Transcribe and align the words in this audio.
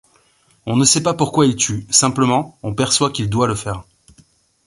On 0.65 0.77
ne 0.77 0.83
sait 0.83 1.03
pas 1.03 1.13
pourquoi 1.13 1.45
il 1.45 1.55
tue, 1.55 1.85
simplement, 1.91 2.57
on 2.63 2.73
perçoit 2.73 3.11
qu'il 3.11 3.29
doit 3.29 3.45
le 3.45 3.53
faire. 3.53 3.83